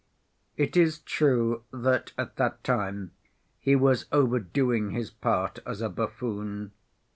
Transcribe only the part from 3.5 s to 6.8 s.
he was overdoing his part as a buffoon.